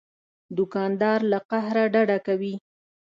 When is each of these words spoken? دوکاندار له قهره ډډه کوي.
دوکاندار 0.57 1.19
له 1.31 1.39
قهره 1.49 1.83
ډډه 1.93 2.17
کوي. 2.27 2.55